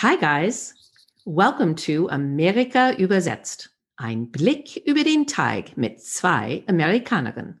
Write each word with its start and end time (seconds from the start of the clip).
Hi 0.00 0.14
guys, 0.14 0.74
welcome 1.26 1.74
to 1.74 2.08
Amerika 2.12 2.92
übersetzt. 2.92 3.70
Ein 3.96 4.30
Blick 4.30 4.80
über 4.86 5.02
den 5.02 5.26
Teig 5.26 5.76
mit 5.76 6.00
zwei 6.00 6.62
Amerikanerinnen. 6.68 7.58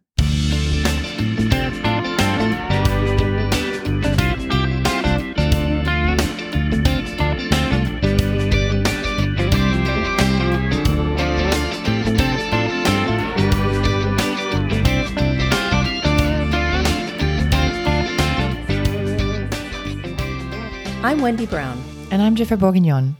I'm 21.02 21.20
Wendy 21.20 21.46
Brown. 21.46 21.87
And 22.10 22.22
I'm 22.22 22.34
Jennifer 22.36 22.56
Bourguignon. 22.56 23.16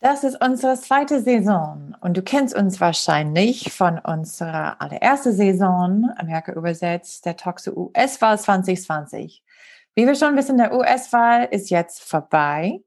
Das 0.00 0.22
ist 0.22 0.40
unsere 0.40 0.76
zweite 0.76 1.20
Saison 1.20 1.96
und 2.00 2.16
du 2.16 2.22
kennst 2.22 2.54
uns 2.54 2.80
wahrscheinlich 2.80 3.72
von 3.72 3.98
unserer 3.98 4.80
allerersten 4.80 5.32
Saison, 5.32 6.08
Amerika 6.16 6.52
übersetzt, 6.52 7.26
der 7.26 7.36
Talk 7.36 7.58
zur 7.58 7.76
US-Wahl 7.76 8.38
2020. 8.38 9.42
Wie 9.96 10.06
wir 10.06 10.14
schon 10.14 10.36
wissen, 10.36 10.56
der 10.56 10.72
US-Wahl 10.72 11.48
ist 11.50 11.70
jetzt 11.70 12.00
vorbei. 12.00 12.78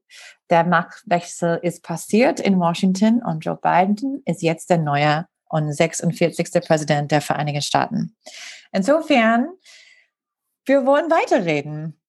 Der 0.48 0.64
Machtwechsel 0.64 1.58
ist 1.60 1.82
passiert 1.82 2.40
in 2.40 2.58
Washington 2.58 3.22
und 3.22 3.44
Joe 3.44 3.58
Biden 3.60 4.22
ist 4.24 4.40
jetzt 4.40 4.70
der 4.70 4.78
neue 4.78 5.26
und 5.50 5.70
46. 5.70 6.66
Präsident 6.66 7.10
der 7.10 7.20
Vereinigten 7.20 7.60
Staaten. 7.60 8.16
Insofern, 8.72 9.48
wir 10.64 10.86
wollen 10.86 11.10
weiterreden 11.10 11.99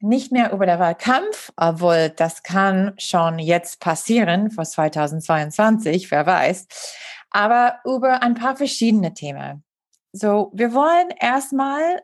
nicht 0.00 0.32
mehr 0.32 0.52
über 0.52 0.66
den 0.66 0.78
Wahlkampf, 0.78 1.52
obwohl 1.56 2.10
das 2.10 2.42
kann 2.42 2.94
schon 2.98 3.38
jetzt 3.38 3.80
passieren, 3.80 4.50
vor 4.50 4.64
2022, 4.64 6.10
wer 6.10 6.26
weiß, 6.26 6.66
aber 7.30 7.80
über 7.84 8.22
ein 8.22 8.34
paar 8.34 8.56
verschiedene 8.56 9.14
Themen. 9.14 9.64
So, 10.12 10.52
wir 10.54 10.72
wollen 10.72 11.10
erstmal 11.18 12.02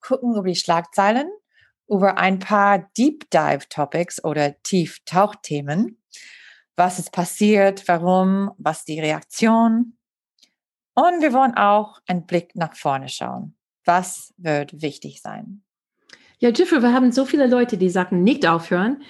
gucken 0.00 0.34
über 0.34 0.48
die 0.48 0.54
Schlagzeilen, 0.54 1.28
über 1.88 2.18
ein 2.18 2.38
paar 2.38 2.90
Deep 2.96 3.28
Dive 3.30 3.68
Topics 3.68 4.22
oder 4.22 4.60
Tieftauchthemen. 4.62 6.00
Was 6.76 6.98
ist 6.98 7.12
passiert, 7.12 7.88
warum, 7.88 8.52
was 8.58 8.84
die 8.84 9.00
Reaktion. 9.00 9.98
Und 10.94 11.20
wir 11.20 11.32
wollen 11.32 11.54
auch 11.54 12.00
einen 12.06 12.26
Blick 12.26 12.54
nach 12.54 12.74
vorne 12.74 13.08
schauen. 13.08 13.56
Was 13.84 14.32
wird 14.36 14.80
wichtig 14.80 15.20
sein? 15.20 15.64
Ja, 16.42 16.48
Jeffrey, 16.48 16.80
wir 16.80 16.94
haben 16.94 17.12
so 17.12 17.26
viele 17.26 17.46
Leute, 17.46 17.76
die 17.76 17.90
sagen, 17.90 18.22
nicht 18.22 18.46
aufhören, 18.48 19.02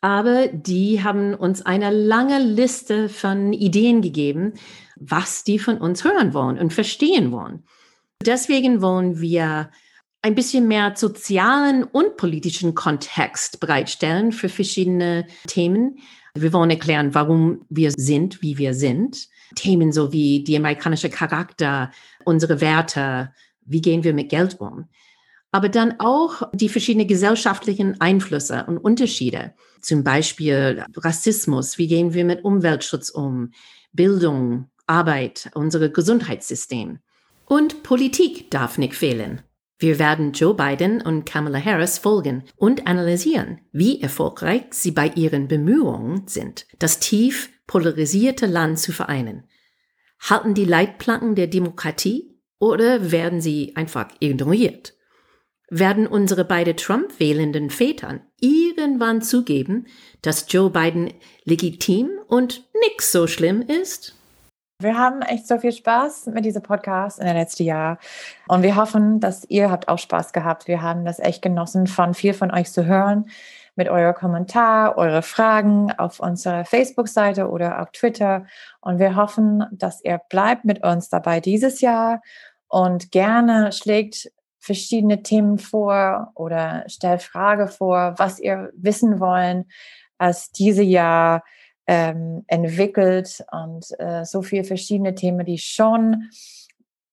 aber 0.00 0.46
die 0.46 1.02
haben 1.02 1.34
uns 1.34 1.66
eine 1.66 1.90
lange 1.90 2.38
Liste 2.38 3.08
von 3.08 3.52
Ideen 3.52 4.02
gegeben, 4.02 4.52
was 4.94 5.42
die 5.42 5.58
von 5.58 5.78
uns 5.78 6.04
hören 6.04 6.32
wollen 6.32 6.58
und 6.58 6.72
verstehen 6.72 7.32
wollen. 7.32 7.64
Deswegen 8.24 8.82
wollen 8.82 9.20
wir 9.20 9.72
ein 10.22 10.36
bisschen 10.36 10.68
mehr 10.68 10.92
sozialen 10.94 11.82
und 11.82 12.16
politischen 12.16 12.76
Kontext 12.76 13.58
bereitstellen 13.58 14.30
für 14.30 14.48
verschiedene 14.48 15.26
Themen. 15.48 15.98
Wir 16.34 16.52
wollen 16.52 16.70
erklären, 16.70 17.16
warum 17.16 17.64
wir 17.68 17.90
sind, 17.90 18.42
wie 18.42 18.58
wir 18.58 18.74
sind. 18.74 19.26
Themen 19.56 19.90
so 19.90 20.12
wie 20.12 20.44
die 20.44 20.56
amerikanische 20.56 21.10
Charakter, 21.10 21.90
unsere 22.24 22.60
Werte, 22.60 23.32
wie 23.62 23.80
gehen 23.80 24.04
wir 24.04 24.14
mit 24.14 24.28
Geld 24.28 24.60
um 24.60 24.86
aber 25.52 25.68
dann 25.68 26.00
auch 26.00 26.42
die 26.52 26.68
verschiedenen 26.68 27.06
gesellschaftlichen 27.06 28.00
Einflüsse 28.00 28.64
und 28.66 28.78
Unterschiede. 28.78 29.54
Zum 29.80 30.04
Beispiel 30.04 30.84
Rassismus, 30.96 31.78
wie 31.78 31.86
gehen 31.86 32.14
wir 32.14 32.24
mit 32.24 32.44
Umweltschutz 32.44 33.10
um, 33.10 33.52
Bildung, 33.92 34.70
Arbeit, 34.86 35.50
unser 35.54 35.88
Gesundheitssystem. 35.88 36.98
Und 37.46 37.82
Politik 37.82 38.50
darf 38.50 38.78
nicht 38.78 38.94
fehlen. 38.94 39.42
Wir 39.78 39.98
werden 39.98 40.32
Joe 40.32 40.54
Biden 40.54 41.02
und 41.02 41.26
Kamala 41.26 41.62
Harris 41.62 41.98
folgen 41.98 42.44
und 42.56 42.86
analysieren, 42.86 43.60
wie 43.72 44.00
erfolgreich 44.00 44.64
sie 44.70 44.90
bei 44.90 45.08
ihren 45.08 45.48
Bemühungen 45.48 46.26
sind, 46.26 46.66
das 46.78 46.98
tief 46.98 47.50
polarisierte 47.66 48.46
Land 48.46 48.78
zu 48.78 48.92
vereinen. 48.92 49.44
Halten 50.20 50.54
die 50.54 50.64
Leitplanken 50.64 51.34
der 51.34 51.46
Demokratie 51.46 52.40
oder 52.58 53.10
werden 53.12 53.42
sie 53.42 53.76
einfach 53.76 54.08
ignoriert? 54.20 54.95
Werden 55.68 56.06
unsere 56.06 56.44
beide 56.44 56.76
Trump-wählenden 56.76 57.70
Vätern 57.70 58.20
irgendwann 58.40 59.22
zugeben, 59.22 59.86
dass 60.22 60.46
Joe 60.52 60.70
Biden 60.70 61.12
legitim 61.44 62.10
und 62.28 62.64
nix 62.82 63.12
so 63.12 63.26
schlimm 63.26 63.62
ist? 63.62 64.14
Wir 64.78 64.98
haben 64.98 65.22
echt 65.22 65.48
so 65.48 65.58
viel 65.58 65.72
Spaß 65.72 66.26
mit 66.26 66.44
diesem 66.44 66.62
Podcast 66.62 67.18
in 67.18 67.26
den 67.26 67.34
letzten 67.34 67.62
Jahr 67.62 67.98
und 68.46 68.62
wir 68.62 68.76
hoffen, 68.76 69.20
dass 69.20 69.48
ihr 69.48 69.70
habt 69.70 69.88
auch 69.88 69.98
Spaß 69.98 70.34
gehabt. 70.34 70.68
Wir 70.68 70.82
haben 70.82 71.06
das 71.06 71.18
echt 71.18 71.40
genossen, 71.40 71.86
von 71.86 72.12
viel 72.12 72.34
von 72.34 72.50
euch 72.50 72.70
zu 72.70 72.84
hören 72.84 73.30
mit 73.74 73.88
eurer 73.88 74.12
Kommentar, 74.12 74.98
eure 74.98 75.22
Fragen 75.22 75.92
auf 75.92 76.20
unserer 76.20 76.66
Facebook-Seite 76.66 77.48
oder 77.48 77.80
auf 77.80 77.90
Twitter 77.92 78.46
und 78.80 78.98
wir 78.98 79.16
hoffen, 79.16 79.64
dass 79.72 80.04
ihr 80.04 80.20
bleibt 80.28 80.66
mit 80.66 80.82
uns 80.84 81.08
dabei 81.08 81.40
dieses 81.40 81.80
Jahr 81.80 82.20
und 82.68 83.10
gerne 83.12 83.72
schlägt 83.72 84.30
verschiedene 84.66 85.22
Themen 85.22 85.58
vor 85.58 86.32
oder 86.34 86.84
stellt 86.88 87.22
Frage 87.22 87.68
vor, 87.68 88.14
was 88.18 88.38
ihr 88.38 88.70
wissen 88.76 89.20
wollen, 89.20 89.66
als 90.18 90.50
diese 90.50 90.82
Jahr 90.82 91.44
ähm, 91.86 92.44
entwickelt. 92.48 93.44
Und 93.50 93.86
äh, 93.98 94.24
so 94.24 94.42
viele 94.42 94.64
verschiedene 94.64 95.14
Themen, 95.14 95.46
die 95.46 95.58
schon 95.58 96.28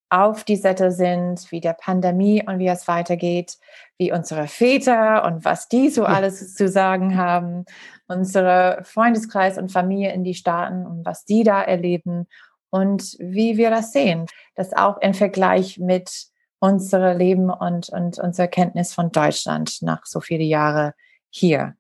auf 0.10 0.44
die 0.44 0.58
Sette 0.58 0.92
sind, 0.92 1.52
wie 1.52 1.60
der 1.60 1.74
Pandemie 1.74 2.44
und 2.46 2.60
wie 2.60 2.68
es 2.68 2.88
weitergeht, 2.88 3.58
wie 3.98 4.12
unsere 4.12 4.48
Väter 4.48 5.26
und 5.26 5.44
was 5.46 5.68
die 5.70 5.90
so 5.90 6.06
alles 6.06 6.54
zu 6.54 6.68
sagen 6.68 7.18
haben, 7.18 7.66
unsere 8.08 8.82
Freundeskreis 8.84 9.58
und 9.58 9.72
Familie 9.72 10.14
in 10.14 10.24
die 10.24 10.36
Staaten 10.36 10.86
und 10.86 11.06
was 11.06 11.26
die 11.26 11.44
da 11.44 11.64
erleben 11.64 12.28
und 12.70 13.16
wie 13.20 13.58
wir 13.58 13.70
das 13.70 13.92
sehen. 13.92 14.28
Das 14.56 14.74
auch 14.74 14.98
im 15.02 15.14
Vergleich 15.14 15.80
mit 15.80 16.33
unsere 16.64 17.14
Leben 17.14 17.50
und, 17.50 17.90
und 17.90 18.20
unsere 18.20 18.48
Kenntnis 18.48 18.94
von 18.94 19.12
Deutschland 19.12 19.82
nach 19.82 20.06
so 20.06 20.22
viele 20.22 20.46
Jahre 20.46 20.94
hier 21.30 21.76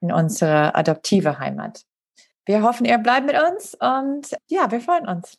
in 0.00 0.12
unserer 0.12 0.76
adoptive 0.76 1.40
Heimat. 1.40 1.82
Wir 2.46 2.62
hoffen, 2.62 2.86
ihr 2.86 2.98
bleibt 2.98 3.26
mit 3.26 3.34
uns 3.34 3.74
und 3.74 4.38
ja, 4.46 4.70
wir 4.70 4.80
freuen 4.80 5.08
uns. 5.08 5.36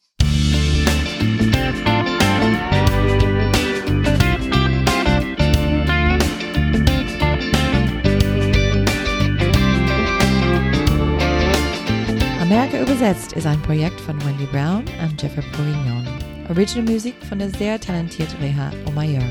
Amerika 12.41 12.81
übersetzt 12.81 13.31
ist 13.31 13.47
ein 13.47 13.61
Projekt 13.61 14.01
von 14.01 14.21
Wendy 14.25 14.45
Brown 14.47 14.83
und 15.01 15.21
Jeffrey 15.21 15.45
Bourguignon. 15.55 16.28
Original 16.49 16.91
Music 16.91 17.13
von 17.27 17.39
der 17.39 17.49
sehr 17.51 17.79
talentierten 17.79 18.39
Reha 18.39 18.71
Omayer. 18.87 19.23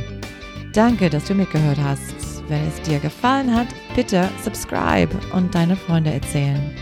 Danke, 0.73 1.11
dass 1.11 1.25
du 1.25 1.35
mitgehört 1.35 1.79
hast. 1.83 2.15
Wenn 2.49 2.67
es 2.69 2.81
dir 2.83 3.01
gefallen 3.01 3.55
hat, 3.55 3.67
bitte 3.97 4.29
subscribe 4.45 5.11
und 5.33 5.55
deine 5.55 5.77
Freunde 5.77 6.13
erzählen. 6.13 6.75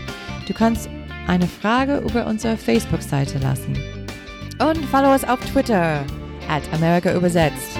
Du 0.47 0.53
kannst 0.53 0.89
eine 1.27 1.47
Frage 1.47 1.97
über 1.97 2.27
unsere 2.27 2.55
Facebook-Seite 2.55 3.39
lassen. 3.39 3.75
Und 4.59 4.85
follow 4.85 5.11
uns 5.11 5.23
auf 5.23 5.39
Twitter 5.51 6.05
at 6.47 6.63
America 6.71 7.13
übersetzt. 7.13 7.77